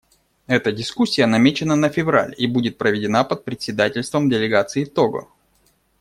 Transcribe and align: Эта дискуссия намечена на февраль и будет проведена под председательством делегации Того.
Эта 0.47 0.71
дискуссия 0.71 1.27
намечена 1.27 1.75
на 1.75 1.87
февраль 1.89 2.33
и 2.35 2.47
будет 2.47 2.79
проведена 2.79 3.23
под 3.23 3.45
председательством 3.45 4.31
делегации 4.31 4.83
Того. 4.85 5.31